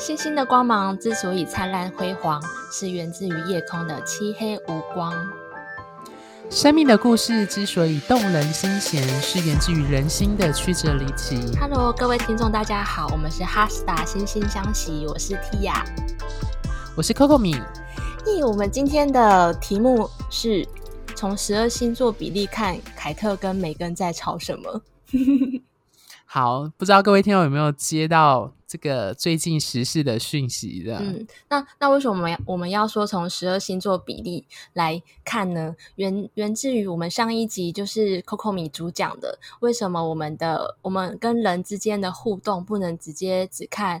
[0.00, 2.40] 星星的光芒之所以灿烂辉煌，
[2.72, 5.12] 是源自于夜空的漆黑无光。
[6.48, 11.54] 生命的故事之所以动人心弦，是源自于人心的曲折离奇。
[11.60, 15.84] Hello，各位听众，大家好，我们是哈斯达惺惺相惜，我是 Tia，
[16.96, 17.56] 我是 Coco 米。
[18.24, 20.66] 咦，我们今天的题目是
[21.14, 24.80] 从十二星座比例看，凯特跟梅根在吵什么？
[26.32, 30.96] 好，不知道各位听众有没有接到这个最近时事的讯息的？
[30.98, 35.74] 嗯，那那为什么我们我们要说从十二星座比例来看呢？
[35.96, 44.00] 源源自于我们上一集就是 Coco 米主讲的，为什么我们的我们跟人之间的互动不能直接只看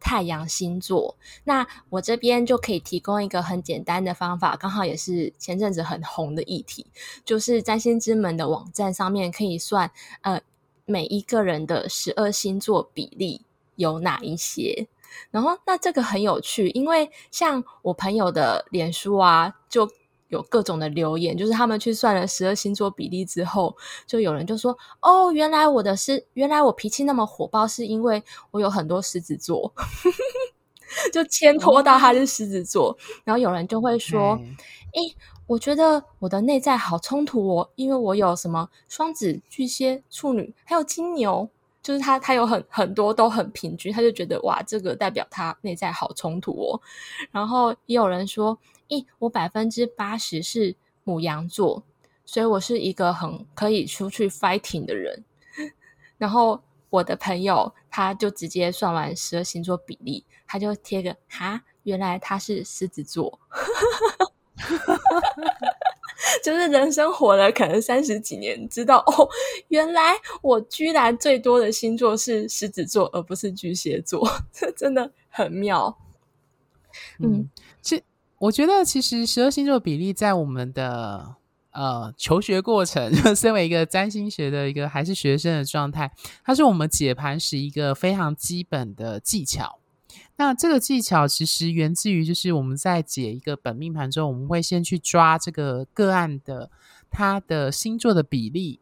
[0.00, 1.16] 太阳星座？
[1.44, 6.86] 那我这边就可以提供一个很简单的方法，刚好也是前阵子很红的议题，
[7.24, 9.88] 就是占星之门的网站上面可以算
[10.22, 10.40] 呃。
[10.88, 13.42] 每一个人的十二星座比例
[13.76, 14.88] 有哪一些？
[15.30, 19.86] 然后，那这个很有趣，因为像我朋友的脸书啊，就
[20.28, 29.70] 有各种的留言，就是他们去算了十二星座比例之后，就有人就说：“哦，原来我的是，原来我脾气那么火爆，是因为我有很多狮子座，
[31.12, 34.38] 就牵拖到他是狮子座。”然后有人就会说
[34.94, 35.16] ：“诶、欸。”
[35.48, 41.48] 我觉得我的内在好冲突哦，因为我有什么双子、巨蟹、处女，还有金牛，
[41.82, 46.80] 就是他他有很很多都很平均，他就觉得哇，这个代表他内在好冲突哦。
[47.30, 51.82] 然后也有人说，咦，我百分之八十是牡羊座，
[52.26, 55.24] 所以我是一个很可以出去 fighting 的人。
[56.18, 63.40] 然后我的朋友他就直接算完十二星座比例，他就贴个哈，原来他是狮子座。
[66.44, 69.28] 就是人生活了可能三十几年，知道哦，
[69.68, 75.96] 原来我居然最多的星座是狮子座，而不是巨蟹座， 这真的很妙。
[77.18, 77.48] 嗯，
[77.80, 78.02] 其
[78.38, 81.36] 我觉得其实十二星座比例在我们的
[81.70, 86.10] 呃求学过程， 身为一个占星学的一个还是学生的状态，
[86.44, 89.78] 它是我们解盘时一个非常基本的技巧。
[90.38, 96.70] 那这个技巧其实源自于，就是我们在解一个本命盘之后，我们会先去抓这个个案的
[97.10, 98.78] 他的星座的比例，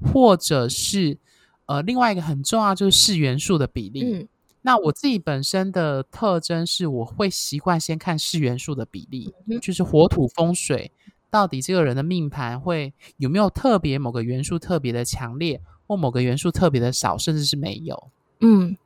[0.00, 1.18] 或者是
[1.66, 4.04] 呃另外一个很重要就是四元素的比例。
[4.04, 4.28] 嗯，
[4.62, 10.92] 那我自己本身的特征是，我会习惯先看四元素的比例，就是火土风水
[11.28, 18.10] 到底这个人的命盘会有没有特别某个元素特别的强烈，或某个元素特别的少，甚至是没有。
[18.38, 18.76] 嗯。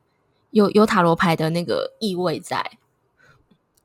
[0.54, 2.60] 有有塔罗牌的那个意味在，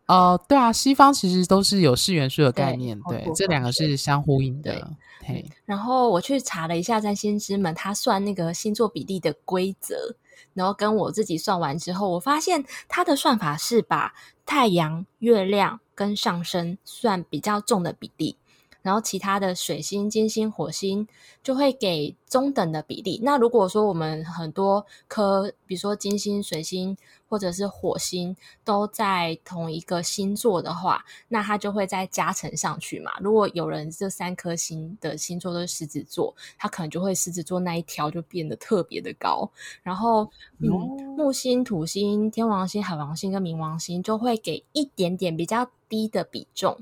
[0.05, 4.91] 哦、呃，对啊，西方其实都是有四元素的概念，对，对这两个是相呼应的。
[5.25, 10.15] 对，然后我去查了一下占星之门，他算那个星座比例的规则，
[10.53, 14.13] 然后跟我自己算完之后，我发现他的算法是把
[14.45, 18.37] 太阳、月亮跟上升算比较重的比例。
[18.81, 21.07] 然后其他的水星、金星、火星
[21.43, 23.19] 就会给中等的比例。
[23.23, 26.97] 那如果说我们很多颗，比如说金星、水星
[27.27, 33.11] 或者是火星都在同一个星座的话，那它就会再加成上去嘛。
[33.19, 39.49] 如果有人这三颗星的星座都是狮子座，它可能就会狮子座那一条就变得特别的高。
[39.83, 40.29] 然后，
[40.59, 40.69] 嗯，
[41.17, 46.77] 木星、土星、天王星、海王星跟冥王星就会给一点点比较低的比重。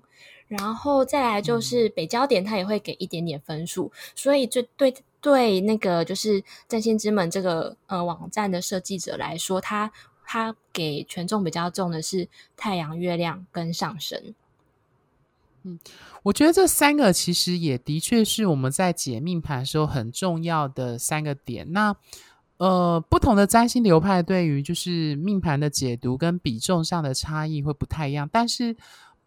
[0.47, 9.91] 然后再来就是北焦点，它也会给一点点分数，嗯、所以就对对那个就是占星之门这个呃网站的设计者来说，他
[10.25, 14.33] 他给权重比较重的是太阳、月亮跟上升。
[15.63, 15.77] 嗯，
[16.23, 21.73] 我觉得这三个其实也的确是我们在解命盘的时候很重要的三个点。
[21.73, 21.93] 那
[22.55, 28.77] 呃，不同的占星流派对于就是命盘的解读跟比重上的差异会不太一样，但是。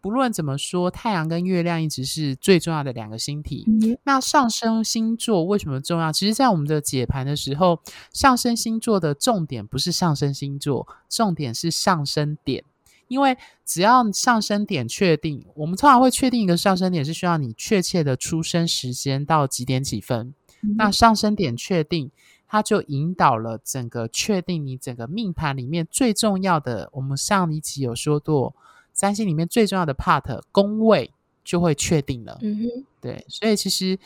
[0.01, 3.65] 不论怎么说，太阳跟月亮一直是最重要的两个星体。
[3.67, 6.11] 嗯、那上升星座为什么重要？
[6.11, 7.79] 其实，在我们的解盘的时候，
[8.11, 12.63] 上升星座的重点不是上升星座，重点是上升点。
[13.07, 20.33] 因为只要上升点确定，我们通常会确定一个上升点是需要你确切的出生时间到几点几分。
[20.63, 22.09] 嗯、那上升点确定，
[22.47, 26.89] 它就引导了整个确定你整个命盘里面最重要的。
[26.93, 28.55] 我们上一集有说过。
[29.01, 31.11] 占星里面最重要的 part 宫位
[31.43, 33.97] 就会确定了，嗯哼，对，所以其实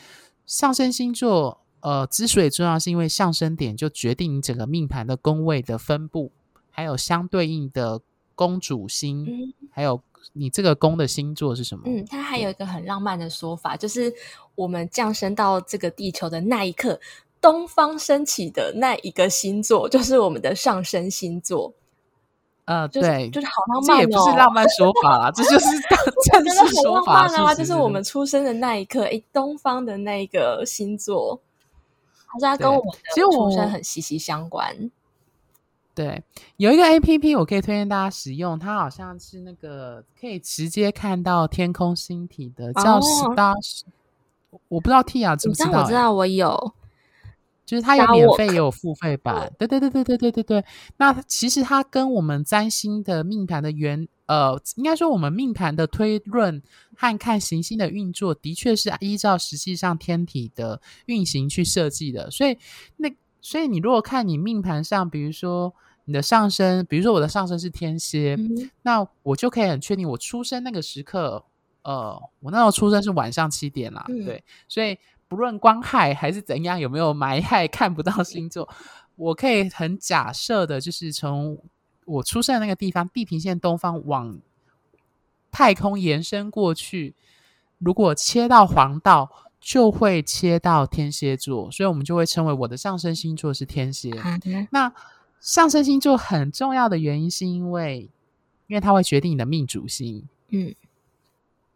[0.46, 6.32] 上升星座呃之所以重要，是因为上升点就决定你整个命盘的宫位的分布，
[6.70, 8.00] 还有相对应的
[8.34, 10.00] 宫主星，嗯、还有
[10.32, 11.82] 你这个宫的星座是什么？
[11.84, 14.10] 嗯，它还有一个很浪漫的说法，就是
[14.54, 16.98] 我们降生到这个地球的那一刻，
[17.38, 21.74] 东方升起的那一个星座，就是我们的上升星座。
[22.66, 25.66] 呃，就是、对，就是好浪漫、哦，这也不是浪漫说法啦，这就是
[26.30, 31.40] 正式说法啊，就是我们出生的那一刻，哎，东方的那一个星座，
[32.26, 34.90] 好像跟我们的出生很息息相关。
[35.94, 36.22] 对，
[36.58, 43.80] 有一个 APP 我可以推荐大家使用，它好像是那个可以直接看到天空星体的，叫 Stars、
[44.50, 44.60] 哦。
[44.68, 45.78] 我不知道 Tia 知不知道、欸？
[45.78, 46.74] 我知道，我有，
[47.66, 49.52] 就是它有免费也有付费版。
[49.58, 50.64] 对对对对对对对对。
[50.96, 56.62] 那其实它跟我们占星的命盘的原呃，应该说我们命盘的推论
[56.96, 62.30] 和看行星的运作，的确是依照实际上天体的运行去设计的。
[62.30, 62.56] 所以
[62.96, 65.74] 那所以你如果看你命盘上，比如说。
[66.08, 71.44] 你的上升，比如说我的上升是天蝎，嗯，那我就可以很确定，我出生那个时刻，
[71.82, 74.96] 呃，我那时候出生是晚上七点啦，嗯，对，所以
[75.28, 78.68] 不论光害还是怎样，有没有埋害看不到星座，
[79.16, 81.58] 我可以很假设的，就是从
[82.04, 84.38] 我出生的那个地方，地平线东方往
[85.50, 87.14] 太空延伸过去，
[87.78, 89.30] 如果切到黄道，
[89.60, 94.10] 就会切到天蝎座，所以我们就会称为我的上升星座是天蝎，
[94.44, 94.92] 嗯，那。
[95.38, 98.10] 上升星座很重要的原因，是因为，
[98.66, 100.26] 因为它会决定你的命主星。
[100.48, 100.74] 嗯，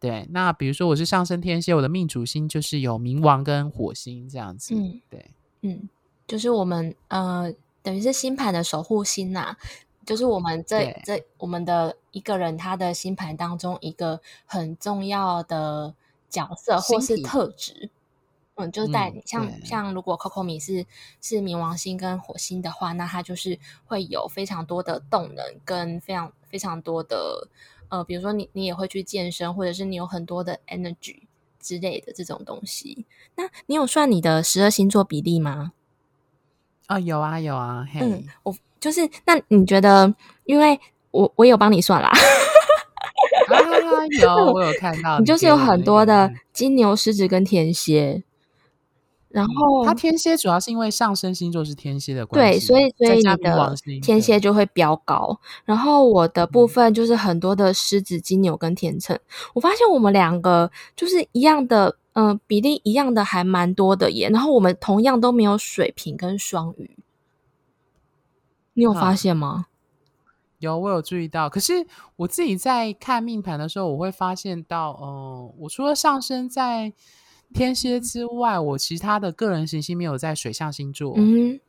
[0.01, 0.27] 对。
[0.31, 4.75] 那比如说，我是上升天蝎，我的命主星就是有冥王跟火星这样子。
[4.75, 5.31] 嗯，对，
[5.61, 5.87] 嗯，
[6.27, 9.57] 就是我们呃，等于是星盘的守护星呐、啊，
[10.05, 15.93] 就是我们这这我们的一个人他的星盘当中一个很重要的
[16.27, 17.89] 角色或是特质。
[18.55, 20.85] 嗯，就是带像、嗯、像如果 Coco 米是
[21.21, 27.47] 是冥王星跟火星的话，那它就是会有非常多的动能跟非常非常多的
[27.91, 31.23] 呃，比如说你你也会去健身，或者是你有很多的 energy
[31.59, 33.05] 之类的这种东西。
[33.35, 35.73] 那你有算你的十二星座比例吗？
[36.87, 37.85] 啊、哦，有啊有啊。
[37.91, 40.15] 嘿嗯，我就是那你觉得，
[40.45, 40.79] 因为
[41.11, 42.07] 我我有帮你算啦。
[42.07, 42.15] 啊，
[44.21, 48.23] 有 我有看到你，你就是有很多的金牛、狮子跟天蝎。
[49.33, 55.39] 然后，它天蝎主要是因为上升星座是天蝎的关系，对，所以所以你的天蝎就会飙高。
[55.63, 59.17] 然后我的部分就是很多的狮子、金牛跟天秤。
[59.53, 64.29] 我发现我们两个就是一样的，嗯、呃，比例一样的还蛮多的耶。
[64.29, 66.97] 然后我们同样都没有水瓶跟双鱼，
[68.73, 69.67] 你有发现吗？
[70.59, 71.49] 有，我有注意到。
[71.49, 71.87] 可是
[72.17, 76.91] 我自己在看命盘的时候，我会发现到，嗯、呃，我除了上升在。
[77.53, 81.13] 天蝎之外，我其他的个人行星没有在水象星座。
[81.17, 81.59] 嗯，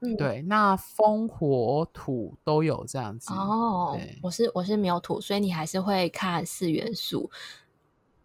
[0.00, 3.32] 嗯对，那风火土都有这样子。
[3.32, 7.30] 哦，我是我是没有土，所以你还是会看四元素。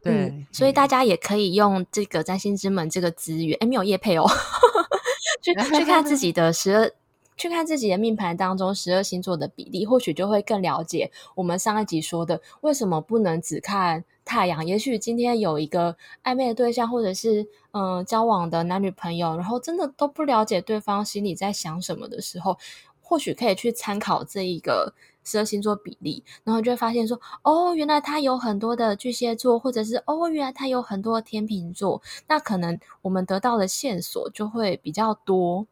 [0.01, 4.25] 对、嗯，所以大家也可以用这个占星之门这个资源，哎，没有叶配哦，
[5.41, 6.91] 去去看自己的十二。
[7.37, 14.65] 去看自己的命盘当中十二星座的比例，或许就会更了解我们上一集说的为什么不能只看太阳。
[14.65, 22.57] 也许今天有一个暧昧的对象，或者是嗯、呃、交往的男女朋友，然后真的都不了解对方心里在想什么的时候，
[23.01, 24.93] 或许可以去参考这一个
[25.23, 35.67] 十二星座比例，然后就会发现说，哦，原来他有很多的巨蟹座，或者是哦，原来他有很多的天秤座，那可能我们得到的线索就会比较多。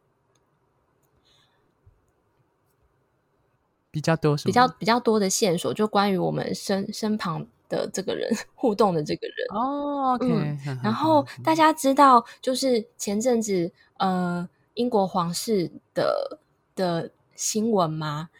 [3.90, 10.14] 比较多，比较比较多的线索，就关于我们身身旁的这个人 互动的这个人哦。
[10.14, 16.38] OK，嗯，然后大家知道，就是前阵子呃，英国皇室的
[16.74, 18.30] 的新闻吗？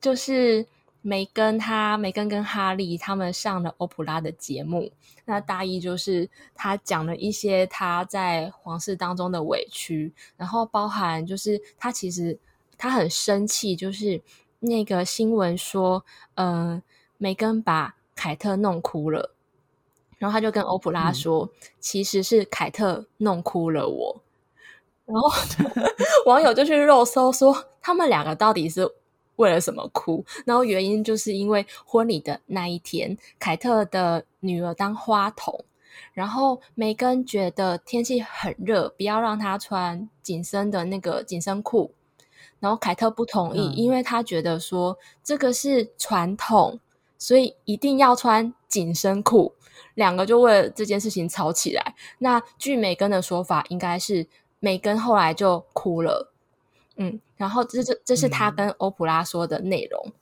[0.00, 0.66] 就是
[1.00, 4.90] 梅根他梅根跟哈利他们上了欧普拉的节目，
[5.24, 12.38] 那大意就是他讲了一些他在皇室当中的委屈，然后包含就是他其实
[12.76, 14.20] 他很生气，就是。
[14.64, 16.04] 那个新闻说，
[16.36, 16.80] 呃，
[17.18, 19.34] 梅根把凯特弄哭了，
[20.18, 21.50] 然后他就跟欧普拉说，嗯、
[21.80, 24.22] 其实是凯特弄哭了我。
[25.04, 25.28] 然后
[26.26, 28.88] 网友就去肉搜说，他们两个到底是
[29.36, 30.24] 为了什么哭？
[30.46, 35.64] 然后原因就是因为婚礼的那一天，凯特的女儿当花童，
[36.12, 41.92] 然后梅根觉得天气很热，不要让她穿紧身的那个紧身裤。
[42.60, 46.78] 然后凯特不同意，嗯，因为他觉得说这个是传统，
[47.22, 49.54] 所以一定要穿紧身裤。
[49.94, 51.94] 两个就为了这件事情吵起来。
[52.18, 54.26] 那据梅根的说法，应该是
[54.58, 56.32] 梅根后来就哭了。
[56.96, 60.02] 嗯，然后这这这是他跟欧普拉说的内容。
[60.06, 60.12] 嗯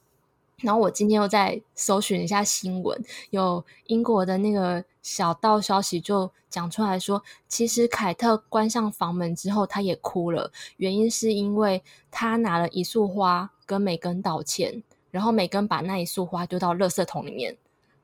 [0.62, 17.56] 然后我今天又在搜寻一下新闻，有英国的那个小道消息就讲出来说，其实凯特关上房门之后，他也哭了，原因是因为他拿了一束花跟梅根道歉，然后梅根把那一束花丢到垃圾桶里面，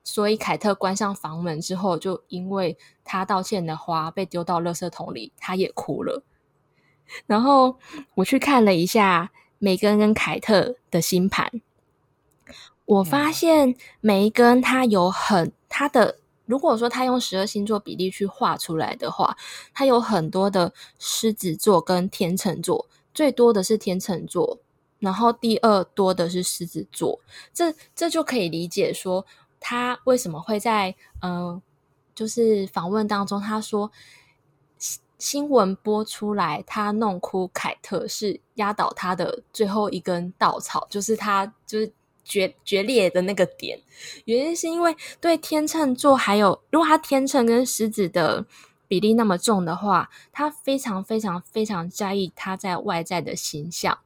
[0.02, 6.22] 所以凯特关上房门之后，就因为他道歉的花被丢到垃圾桶里，他也哭了。
[7.26, 7.78] 然后
[8.16, 11.60] 我去看了一下梅根跟凯特的星盘，
[12.84, 19.36] 我发现梅根他有很他的，如果说他用十二星座比例去画出来的话，
[19.72, 24.58] 他有很多的狮子座跟天秤座，最多的是天秤座，
[25.06, 27.18] 然后第二多的是狮子座，
[27.54, 29.25] 这这就可以理解说
[29.58, 31.62] 他为什么会在嗯、呃，
[32.14, 33.90] 就是访问当中他说。
[35.18, 41.90] 新闻播出来，他弄哭凯特是压倒他的最后一根稻草，就是他就是
[42.22, 43.80] 决决裂的那个点。
[44.26, 48.44] 原因是因为对天秤座，还有如果他天秤跟狮子的
[48.86, 53.98] 比例那么重的话，他非常非常非常在意他在外在的形象。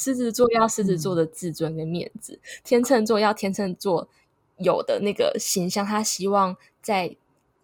[0.00, 4.08] 狮子座要狮子座的自尊跟面子，嗯、天秤座要天秤座
[4.56, 7.16] 有的那个形象，他希望在。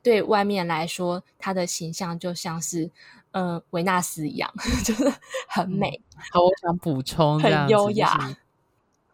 [0.02, 2.88] 对外面来说，他的形象就像是，
[3.32, 4.48] 呃，维纳斯一样，
[4.86, 5.12] 就是
[5.48, 6.00] 很美。
[6.30, 8.16] 好，我想补充很优雅。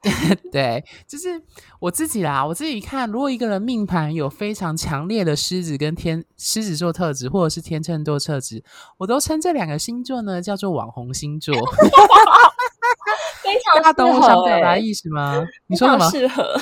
[0.52, 1.40] 对，就是
[1.80, 2.44] 我自己啦。
[2.46, 8.62] 我自己看，如果一个人命盘有非常强烈的狮子跟天狮子座特质，或者是天秤座特质，
[8.98, 11.54] 我都称这两个星座呢叫做网红星座。
[13.54, 15.44] 非常适合，大家懂我想表达意思吗？
[15.66, 16.10] 你说什么？
[16.10, 16.58] 适合。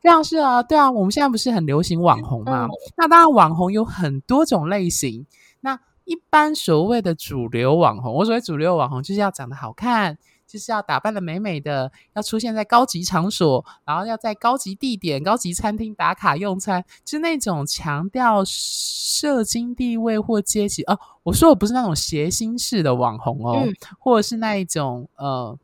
[0.00, 2.64] 非常是啊，对啊，我们现在不是很流行网红吗？
[2.64, 5.26] 嗯、那当然，网红有很多种类型。
[5.60, 20.82] 那一般所谓的主流网红，我所谓主流网红，就是要长得好看，就是要打扮的美美的，要出现在高级场所，然后要在高级地点、高级餐厅打卡用餐，就是那种强调社经地位或阶级。
[20.84, 25.54] 哦，我说我不是那种谐星式的网红哦，嗯、或者是那一种呃，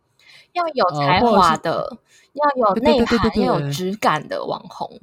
[0.57, 1.83] 要有才华的。
[1.83, 1.99] 呃
[2.37, 5.01] 要有内涵、要有质感的网红，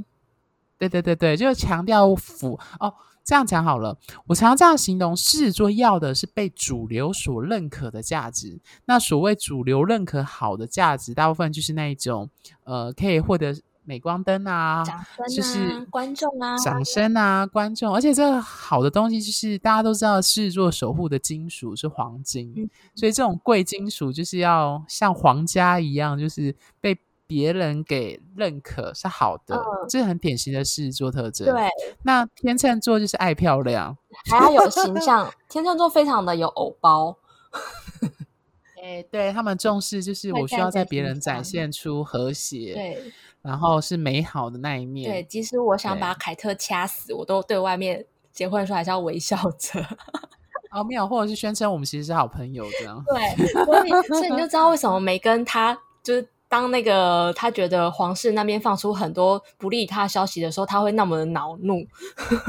[0.78, 2.94] 对对对对，就是强调符哦。
[3.24, 8.60] 这样讲好了，我常常这样形容：狮子座要的是被主流所认可的价值。
[8.86, 12.30] 那所谓主流认可好的价值，大部分就是那一种
[12.66, 13.56] 呃，可以获得。
[13.86, 17.94] 镁光灯啊，啊就是观众啊，掌声啊，观众。
[17.94, 26.98] 而且这个好的东西，就是大家都知道，狮子座守护的金属是黄金，嗯、所以这种贵金属就是要像皇家一样，就是被
[27.28, 31.48] 别人给认可是好的，嗯、这是很典型的狮子座特征。
[31.54, 31.68] 对，
[32.04, 33.98] 那天秤座就是爱漂亮，
[34.30, 35.30] 还要有形象。
[35.50, 37.18] 天秤座非常的有偶包，
[38.82, 42.74] 哎、欸，对他们重视就是我需要在别人展现出和谐。
[42.74, 43.13] 对。
[43.44, 45.12] 然后是美好的那一面。
[45.12, 49.86] 对，即使我想把凯特掐死，我都对外面结婚的时候还是要微笑着。
[50.72, 53.04] 哦，没有，或者是宣称我们其实是好朋友这样。
[53.06, 61.86] 对，所以所以你就知道为什么梅根他就是当那个他觉得皇室那边放出很多不利他消息的时候，他会那么的恼怒。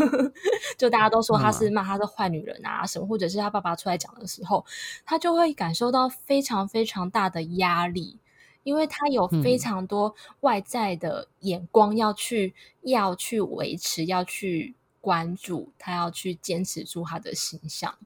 [0.79, 4.65] 就大家都说他是骂他是坏女人啊什么，嗯、或者是他爸爸出来讲的时候，
[5.05, 8.19] 他就会感受到非常非常大的压力。
[8.65, 12.53] 因为他有非常多外在的眼光要去、
[12.83, 17.97] 嗯、要去维持，要去关注，他要去坚持住他的形象。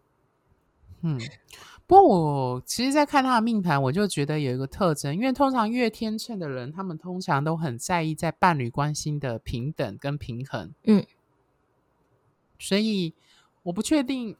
[1.00, 1.18] 嗯，
[1.86, 10.74] 不过我其实，在看他的命盘，我就觉得有一个特征，因为通常月天秤的人，他们通常都很在意在伴侣关系的平等跟平衡。
[10.84, 11.06] 嗯，
[12.58, 13.14] 所以
[13.62, 14.36] 我不确定。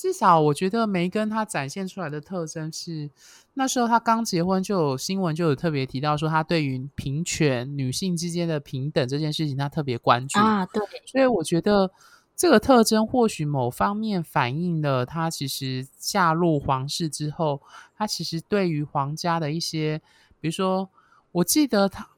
[0.00, 3.10] 至少我觉得梅根她展现出来的特征是，
[3.52, 10.64] 那时候她刚结婚就有新闻就有特别提到说，她对于平权、女性之间的平等这件事情，她特别关注啊。
[10.64, 11.90] 对，所以我觉得
[12.34, 17.60] 这个特征或许某方面反映了她其实嫁入皇室之后，
[17.94, 20.00] 她其实对于皇家的一些，
[20.40, 20.88] 比如说，
[21.32, 22.08] 我记得她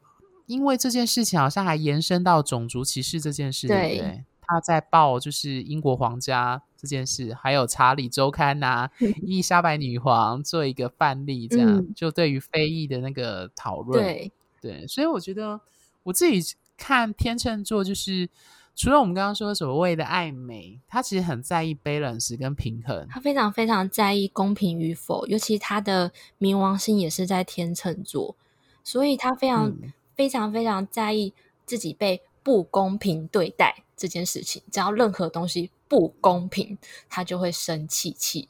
[0.46, 4.24] 因为这件事情好像还延伸到种族歧视这件事，对，对不对？
[4.44, 15.60] 他在报就是英国皇家这件事，还有《查理周刊 》呐，伊丽莎白女皇做一个范例，这样、嗯、就对于非议的那个讨论，对对，所以我觉得
[16.02, 18.28] 我自己看天秤座，就是
[18.74, 26.10] 除了我们刚刚说所谓的爱美，他其实很在意 balance 跟平衡，他非常非常在意公平与否，尤其他的
[26.40, 28.34] 冥王星也是在天秤座，
[28.82, 31.32] 所以他非常、嗯、非常非常在意
[31.64, 33.84] 自己被不公平对待。
[33.94, 36.78] 这件事情，只要任何东西不公平，
[37.10, 38.48] 他就会生气气。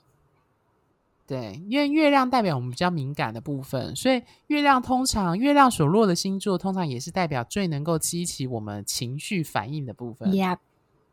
[1.27, 10.31] 对，因为月亮代表我们比较敏感的部分，所以月亮通常月亮所落的星座，通常也是代表最能够激起我们情绪反应的部分。
[10.31, 10.59] Yeah.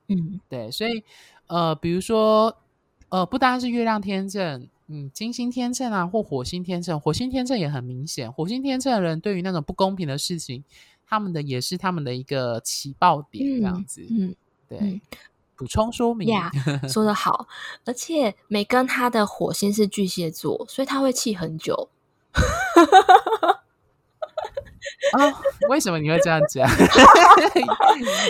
[0.08, 1.04] 嗯，对，所以
[1.48, 2.56] 呃，比如说
[3.10, 8.32] 呃，不单是月亮天秤，嗯，金星天秤啊，或火星天秤，火星天秤也很明显。
[8.32, 10.64] 火星天秤的人对于那种不公平的事情，
[11.08, 14.06] 他们的也是他们的一个起爆点，这样子。
[14.12, 14.36] 嗯，
[14.68, 14.78] 对。
[14.80, 15.02] 嗯、
[15.60, 17.50] 补充说明，yeah, 说得好。
[17.84, 21.90] 而且梅根他的火星是巨蟹座，所以他会气很久。
[25.12, 25.34] 啊、哦，
[25.70, 26.66] 为什么你会这样讲？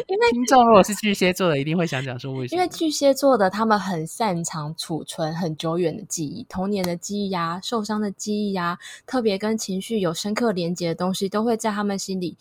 [0.07, 2.57] 因为 听众如果是巨蟹座的，一定会想讲说为什么？
[2.57, 12.35] 因为巨蟹座的他们很擅长储存很久远的记忆，童年的记忆呀、啊，受伤的记忆呀、啊，特别跟情绪有深刻连接的东西，都会在他们心里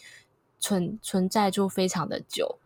[0.58, 2.58] 存存在住非常的久。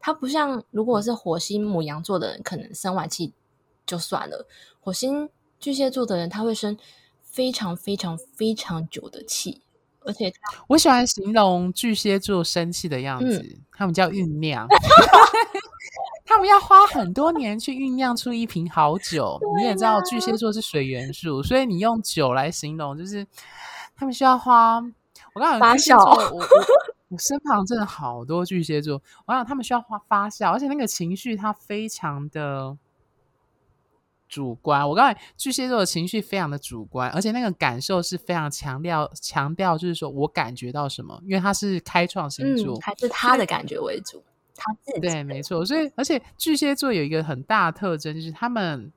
[0.00, 3.32] 他不像如果是火星母羊座的人，可能生完气
[3.86, 4.46] 就算了；
[4.80, 5.28] 火星
[5.58, 6.76] 巨蟹座的人，他会生
[7.22, 9.62] 非常非常非常久的气。
[10.02, 10.32] 而且
[10.66, 14.66] 我喜欢形容巨蟹座生气的样子，嗯、他们叫酝酿，
[16.24, 19.38] 他们要花很多年去酝酿出一瓶好酒。
[19.58, 23.26] 你也知道巨蟹座是水元素，所以你用酒来形容，就是
[23.94, 24.80] 他们需要花。
[25.34, 26.46] 我刚刚巨蟹座，我我
[27.10, 32.78] 我身旁真的好多巨蟹座，我想他们需要发发酵，而且那个情绪它非常的。
[34.32, 44.22] 主观，我刚才巨蟹座的情绪非常的主观，而且那个感受是非常强调强调，就是说我感觉到什么，因为他是开创星座，还是他的感觉为主，
[44.54, 48.92] 他自己对，没错，所以而且巨蟹座有一个很大的特征，就是他们。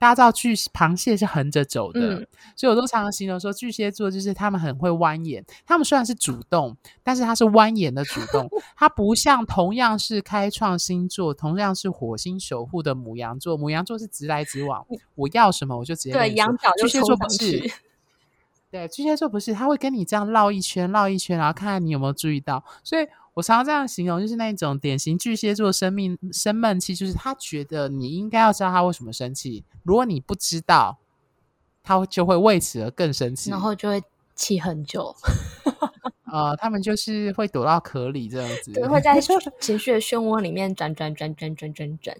[0.00, 2.26] 大家知道巨螃蟹是横着走的，嗯，
[2.56, 5.44] 所以我都常常形容说巨蟹座就是他们很会蜿蜒。
[5.66, 8.48] 他们虽然是主动，但是他是蜿蜒的主动。
[8.74, 17.70] 他不像同样是开创星座、同样是火星守护的母羊座，母羊座是直来直往，我要什么我就直接对，羊角就巨蟹座不是，
[18.70, 23.06] 对，巨蟹座不是，他会跟你这样绕一圈，绕一圈，然后看看你有没有注意到，所以。
[23.34, 30.98] 我常常这样形容，就是那种典型巨蟹座生命生闷气，就是他觉得你应该要知道他为什么生气，如果你不知道，
[31.82, 34.02] 他就会为此而更生气，然后就会
[34.34, 35.14] 气很久。
[36.32, 39.20] 呃，他们就是会躲到壳里这样子，对，会在
[39.60, 42.16] 情绪的漩涡里面转转转转转转转。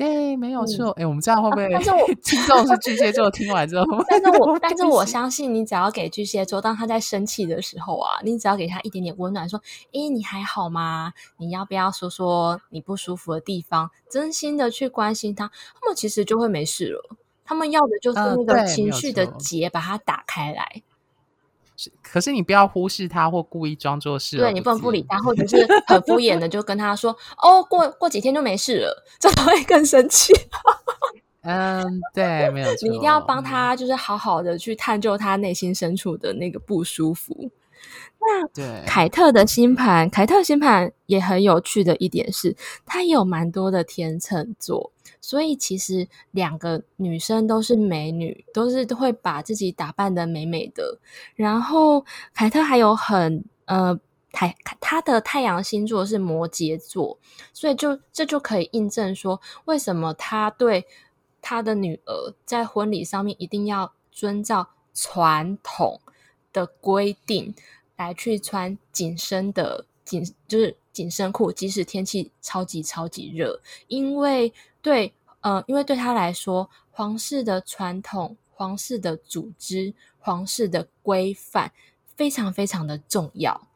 [0.00, 0.92] 对，没有错。
[0.92, 1.68] 哎、嗯，我们这样会不会？
[1.70, 9.60] 但是我 听众是巨蟹座，听完之后，但是我 但是我相信，你只要给巨蟹座，当他在生气的时候啊，你只要给他一点点温暖，说
[9.92, 11.12] ：“哎，你还好吗？
[11.36, 17.16] 你要不要说说你不舒服的地方？”真心的去关心他，他们其实就会没事了。
[17.44, 20.82] 他们要的就是那个情绪的结，把它打开来。
[22.02, 24.36] 可是你不要忽视他，或故意装作是。
[24.36, 30.32] 对，你不能不理他，或者是很敷衍的就跟他说：“哦，过过几天就没事了。”这会更生气。
[31.42, 32.86] 嗯，对，没有错。
[32.88, 37.50] 你一定要帮他，就是好好的去探究他内心深处的那个不舒服。
[38.20, 42.54] 那对凯特的星盘，凯特星盘也很有趣的一点是，
[42.84, 44.92] 他也有蛮多的天秤座。
[45.22, 50.98] 所以其实两个女生都是美女，都是会把自己打扮的美美的。
[51.34, 53.98] 然后凯特还有很呃
[54.32, 57.18] 太她的太阳星座是摩羯座，
[57.52, 60.86] 所以就这就可以印证说，为什么他对
[61.42, 66.00] 他的女儿在婚礼上面一定要遵照传统
[66.52, 67.54] 的规定
[68.00, 74.52] 来去穿紧身的紧就是紧身裤，即使天气超级超级热，因为。
[74.82, 81.70] 对，呃，因为对他来说，皇室的传统、皇室的组织、皇室的规范
[82.16, 83.68] 非常非常的重要。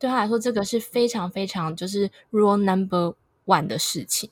[0.00, 3.14] 对他来说，这个是非常非常就是 rule number
[3.46, 4.28] one 的事情。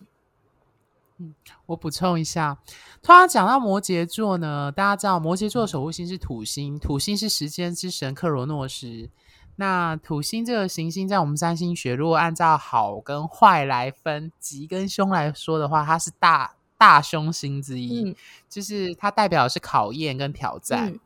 [1.19, 1.33] 嗯，
[1.67, 2.59] 我补充一下，
[3.01, 9.09] 突然讲到摩羯座呢，大家知道摩羯座的守护星是土星，土星是时间之神克罗诺斯。
[9.57, 18.15] 那土星这个行星在我们占星学，如果按照好跟坏来分，吉跟凶来说的话，它是大大凶星之一，嗯、
[18.49, 21.01] 就是它代表的是考验跟挑战，嗯、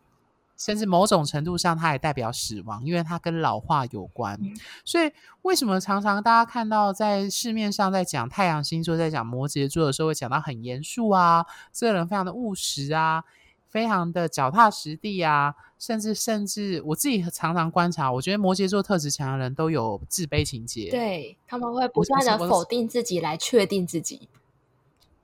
[0.57, 4.37] 甚至某种程度上，它也代表死亡，因为它跟老化有关。
[4.43, 4.53] 嗯、
[4.85, 13.23] 所以，为什么常常大家看到在市面上在讲太阳星座，在讲摩羯座的时候，会讲到很严肃啊，这个人非常的务实啊。
[13.71, 24.29] 非常的脚踏实地啊，甚至甚至我自己常常观察，我觉得摩羯座特质强的人都有自卑情节，对，他们会不断的否定自己来确定自己，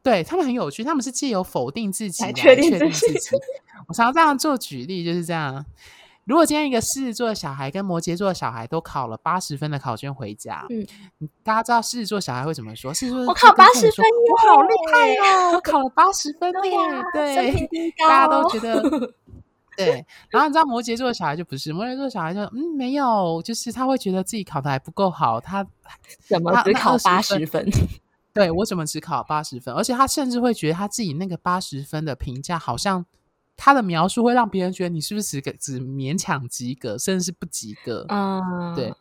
[0.02, 2.90] 对，他们很有趣，他们是借由否定自己来确定自己。
[2.90, 3.37] 自 己
[3.88, 5.66] 我常常这样做举例，就是这样。
[6.26, 10.84] 如果今天一个狮子座的小孩跟摩羯座的小孩都考了八十分的考卷回家，嗯，
[11.44, 12.92] 大家知道狮子座小孩会怎么说？
[12.92, 16.76] 狮子座我考八十分，我好厉害哦，我考了八十分耶，
[17.12, 17.68] 对，
[18.08, 18.82] 大家都觉得
[19.76, 20.04] 对。
[20.28, 25.64] 然后你知道摩羯座的小孩就不是，摩羯座的小孩就嗯没有，就是他会觉得自己考的还不够好，他
[26.26, 27.64] 怎么只考八十分？
[28.34, 29.72] 对，我怎么只考八十分？
[29.72, 33.06] 而且他甚至会觉得他自己那个八十分的评价好像。
[33.57, 38.05] 他的描述会让别人觉得你是不是只只勉强及格，甚至是不及格？
[38.09, 38.92] 嗯，对。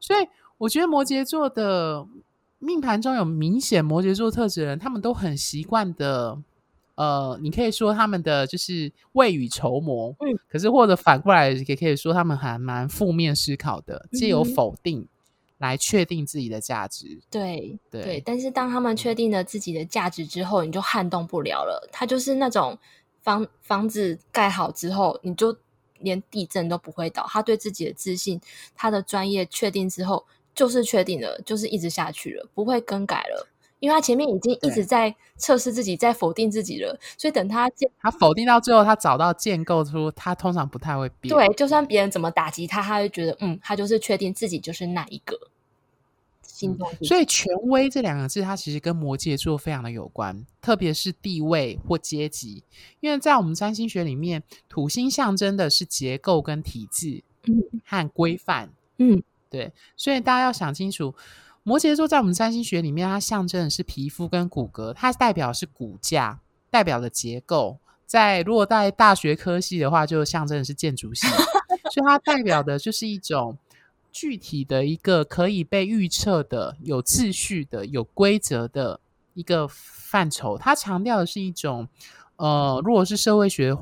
[0.00, 2.06] 所以我觉得摩羯座的
[2.58, 6.38] 命盘中有明显摩羯座特质的人，他们都很习惯的。
[6.94, 15.06] 呃，你可以说他们的就是未雨绸缪，嗯，可是或者反过来也可以说他们还蛮负面思考的，借由否定
[15.58, 17.20] 来确定自己的价值。
[17.30, 21.88] 对对，对，但是当他们确定了自己的价值之后，你就撼动不了了。
[21.92, 22.76] 他就是那种
[23.28, 25.54] 房房子盖好之后，你就
[25.98, 27.26] 连地震都不会倒。
[27.28, 28.40] 他对自己的自信，
[28.74, 33.46] 他的专业确定之后，就是确定了，就是一直下去了，不会更改了。
[33.80, 41.34] 因为他前面已经一直在测试自己，在否定自己了，所以等他建，他否定到最后，他找到建构出他通常不太会变。
[41.34, 45.38] 对，就算别人怎么打击他，他会觉得嗯，他就是确定自己就是那一个。
[46.58, 52.64] 心中、嗯，所以权威这两个字，它其实跟摩羯座非常的有关，特别是地位或阶级，
[52.98, 61.14] 因为在我们占星学里面，土星象征的是结构跟体制，嗯，和规范，嗯，对，所以大家要想清楚。
[61.62, 66.40] 摩羯座在我们占星学里面，它象征的是皮肤跟骨骼，它代表的是骨架，
[66.70, 67.78] 代表的结构。
[68.06, 71.26] 在如果在大学科系的话，就象征的是建筑系，
[71.92, 73.58] 所以它代表的就是一种
[74.12, 79.00] 具体的一个可以被预测的、有秩序的、有规则的
[79.34, 80.56] 一个范畴。
[80.58, 81.88] 它强调的是一种，
[82.36, 83.76] 呃，如果是社会学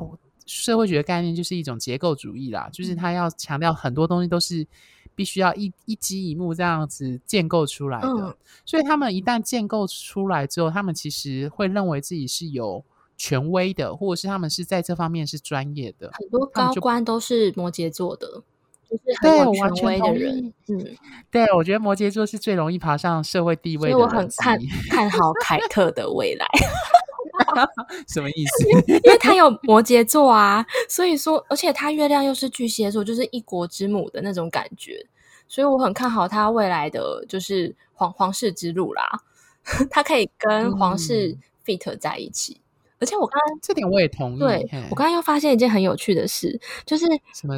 [0.45, 4.67] 社会学的概念，就是一种结构主义啦，就是它要强调很多东西都是。
[5.15, 8.37] 必须要一一积一幕这样子建构出来的，嗯，
[8.67, 12.85] 所以他们一旦建构出来之后，他们其实会认为自己是有
[13.17, 16.11] 权威的，或者是他们是在这方面是专业的。
[16.13, 18.43] 很多高官都是摩羯座的，
[18.91, 20.53] 就是很有权威的人。
[20.69, 20.97] 嗯，
[21.31, 23.93] 对，我觉得摩羯座是最容易爬上社会地位的。
[23.93, 24.59] 所以我很看
[24.91, 26.47] 看好凯特的未来。
[28.09, 28.69] 什么意思？
[29.05, 35.07] 因为他有摩羯座啊，所以说，而且他月亮又是巨蟹座，就是一国之母的那种感觉，
[35.47, 39.21] 所以我很看好他未来的就是皇皇室之路啦。
[39.91, 42.66] 他可以跟皇室 fit 在一起，嗯、
[43.07, 44.39] 而且我刚刚这点我也同意。
[44.41, 47.07] 对，我刚刚又发现一件很有趣的事，就是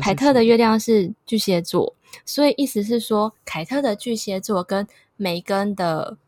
[0.02, 1.94] 凯特的月亮是巨蟹座，
[2.26, 6.18] 所以意思是说，凯特的巨蟹座跟梅根的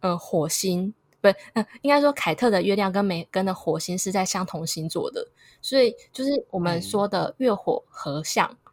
[0.00, 0.92] 呃火星。
[1.22, 5.26] 不，嗯，应该说凯特的月亮跟梅根的火星是在相同星座的，
[5.62, 8.72] 所以就是我们说的月火合相，嗯、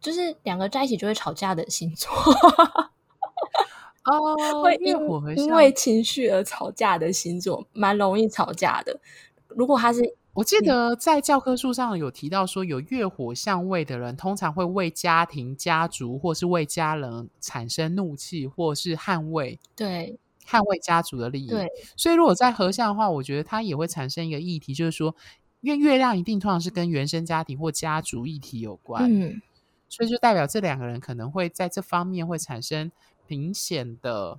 [0.00, 2.12] 就是两个在一起就会吵架的星座。
[4.04, 4.94] 哦， 会因
[5.36, 9.00] 因为情绪而吵架的星座，蛮容易吵架的。
[9.56, 19.58] 如果他是，我记得在教科书上有提到说，有月火相位的人，通常会为家庭、家族或是为家人产生怒气，或是捍卫。
[19.74, 20.18] 对。
[20.48, 25.12] 捍卫家族的利益，对，所以如果在合相的话，我觉得它也会产生一个议题，就是说，
[25.60, 29.42] 因为月亮一定通常是跟原生家庭或家族议题有关，嗯，
[29.88, 32.92] 所以就代表这两个人可能会在这方面会产生
[33.26, 34.38] 明显的，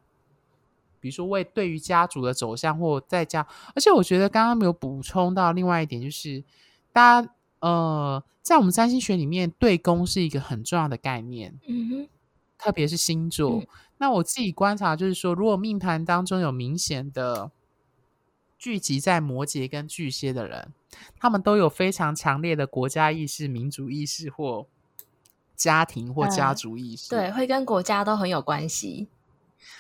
[1.08, 6.44] 比如说为对于家族的走向或在家，而且我觉得刚刚没有补充到另外一点，就是
[6.92, 12.10] 大家呃，在我们占星学里面，对宫是一个很重要的概念，嗯哼，
[12.58, 13.62] 特别是星座。
[13.62, 13.68] 嗯
[14.00, 17.50] 那我自己观察就是说，如果命盘当中有明显的
[18.56, 20.72] 聚集在摩羯跟巨蟹的人，
[21.20, 24.68] 他们都有非常强烈的国家意识、民族意识或
[25.56, 27.08] 家庭或家族意识。
[27.08, 29.08] 嗯、对，会跟国家都很有关系。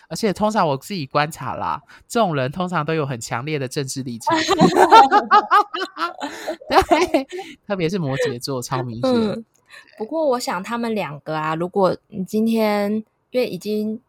[0.07, 4.37] 而且通常我自己观察啦，这种人通常都有很强烈的政治立场。
[6.69, 7.27] 对，
[7.65, 9.45] 特别是摩羯座，超明显、嗯。
[9.97, 13.99] 不过我想他们两个啊，如果你今天因为已经。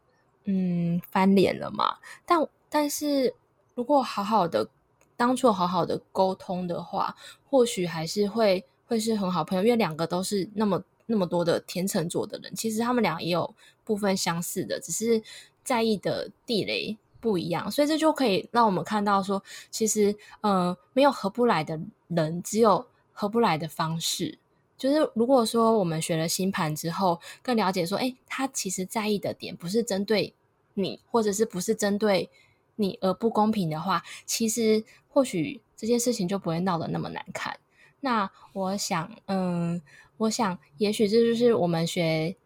[0.51, 1.99] 嗯，翻脸了嘛？
[2.25, 2.39] 但
[2.71, 3.35] 但是，
[3.75, 4.67] 如果好好的
[5.15, 7.15] 当初好好的沟通的话，
[7.51, 9.63] 或许还是会会是很好朋友。
[9.63, 13.55] 因为两个都是那么那么多的天秤座的人，其实他们俩也有
[13.85, 15.23] 部分相似的，只是
[15.69, 17.71] 在意的地雷不一样。
[17.71, 21.79] 所以这就可以让我们看到说，其实呃，没有合不来的
[22.09, 24.39] 人，只有合不来的方式。
[24.79, 30.35] 就是如果说我们学了星盘之后，更了解说，诶，他其实在意的点不是针对。
[30.81, 32.31] 你或者是不是针对
[32.77, 37.59] 你而不公平的话，其实或许这件事情就不会闹得那么难看。
[37.99, 39.83] 那我想，嗯，
[40.19, 42.37] 我想也许这就是我们学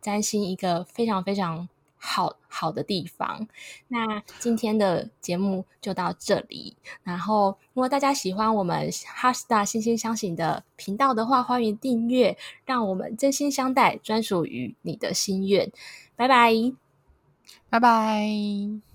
[0.00, 1.68] 占星一个非常非常
[2.04, 3.46] 好好的地方。
[3.86, 6.76] 那今天的节目就到这里。
[7.04, 12.36] 然后，如果大家喜欢我们 HeartStar 心相惜的频道的话，欢迎订阅，
[12.66, 15.70] 让我们真心相待，专属于你的心愿。
[16.16, 16.52] 拜拜。
[17.70, 18.91] 拜拜。